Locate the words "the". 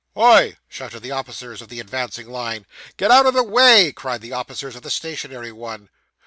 1.01-1.11, 1.69-1.79, 3.35-3.43, 4.21-4.33, 4.81-4.89